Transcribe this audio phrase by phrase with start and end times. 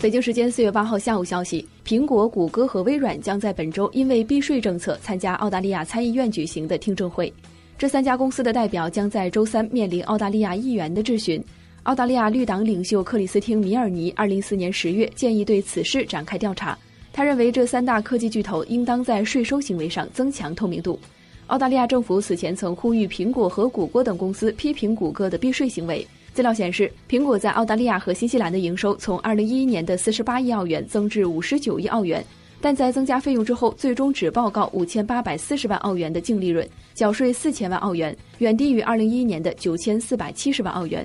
[0.00, 7.32] 北京时间四月八号下午消息，苹果、谷歌和微软将在本周因为避税政策参加澳大利亚参议院举行的听证会。
[7.76, 11.42] 这三家公司的代表将在周三面临澳大利亚议员的质询。
[11.82, 16.78] 澳大利亚绿党领袖克里斯汀·米尔尼二零一四年十月建议对此事展开调查。
[17.12, 20.96] 他认为这三大科技巨头应当在税收行为上增强透明度。
[21.48, 26.06] 澳大利亚政府此前曾呼吁苹果和谷歌等公司批评谷歌的避税行为。
[26.38, 32.24] 资料显示，苹果在澳大利亚和新西兰的营收从二零一一年的四十八亿澳元增至五十九亿澳元，
[32.60, 41.04] 但在增加费用之后，最终只报告五千八百四十万澳元的净利润，缴税四千万澳元，远低于二零一一年的九千四百七十万澳元。